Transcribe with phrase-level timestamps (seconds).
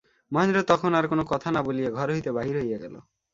[0.31, 2.95] মহেন্দ্র তখন আর-কোনো কথা না বলিয়া ঘর হইতে বাহির হইয়া গেল।